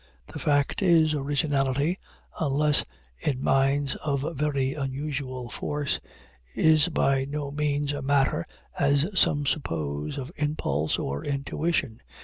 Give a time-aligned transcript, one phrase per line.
[0.33, 1.99] The fact is, originality
[2.39, 2.85] (unless
[3.19, 5.99] in minds of very unusual force)
[6.55, 8.43] is by no means a matter,
[8.79, 12.01] as some suppose, of impulse or intuition.